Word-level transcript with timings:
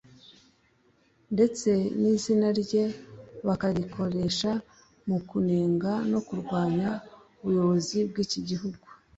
ndetse 1.33 1.69
izina 2.13 2.47
rye 2.61 2.83
bakarikoresha 3.47 4.51
mu 5.07 5.17
kunenga 5.29 5.91
no 6.11 6.19
kurwanya 6.27 6.89
ubuyobozi 7.41 7.97
bw’iki 8.09 8.39
gihugu 8.49 8.85